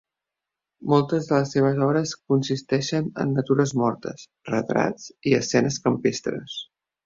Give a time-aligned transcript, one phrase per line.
[0.93, 6.61] Moltes de les seves obres consisteixen en natures mortes, retrats i escenes campestres.